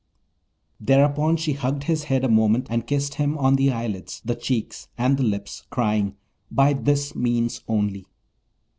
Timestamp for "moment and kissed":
2.27-3.13